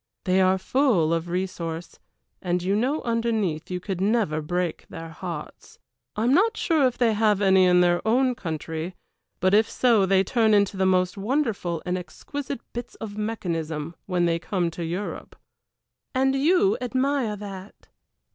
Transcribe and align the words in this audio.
They 0.23 0.41
are 0.41 0.57
full 0.57 1.13
of 1.13 1.29
resource, 1.29 1.99
and 2.41 2.63
you 2.63 2.75
know 2.75 3.03
underneath 3.03 3.69
you 3.69 3.79
could 3.79 4.01
never 4.01 4.41
break 4.41 4.87
their 4.89 5.09
hearts. 5.09 5.77
I 6.15 6.23
am 6.23 6.33
not 6.33 6.57
sure 6.57 6.87
if 6.87 6.97
they 6.97 7.13
have 7.13 7.39
any 7.39 7.65
in 7.65 7.81
their 7.81 8.01
own 8.03 8.33
country, 8.33 8.95
but 9.39 9.53
if 9.53 9.69
so 9.69 10.07
they 10.07 10.23
turn 10.23 10.55
into 10.55 10.75
the 10.75 10.87
most 10.87 11.17
wonderful 11.17 11.83
and 11.85 11.99
exquisite 11.99 12.61
bits 12.73 12.95
of 12.95 13.15
mechanism 13.15 13.93
when 14.07 14.25
they 14.25 14.39
come 14.39 14.71
to 14.71 14.83
Europe." 14.83 15.35
"And 16.15 16.33
you 16.35 16.79
admire 16.81 17.35
that." 17.35 17.89